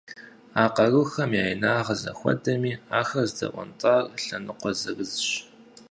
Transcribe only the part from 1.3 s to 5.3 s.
я инагъыр зэхуэдэми, ахэр здэунэтӏар лъэныкъуэ зырызщ.